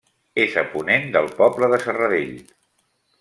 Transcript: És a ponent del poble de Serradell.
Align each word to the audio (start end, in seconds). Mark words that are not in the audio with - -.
És 0.43 0.55
a 0.61 0.63
ponent 0.71 1.05
del 1.17 1.29
poble 1.41 1.69
de 1.75 1.79
Serradell. 1.87 2.33